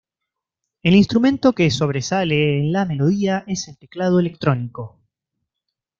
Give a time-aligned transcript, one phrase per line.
[0.81, 4.99] El instrumento que sobresale en la melodía es el teclado electrónico.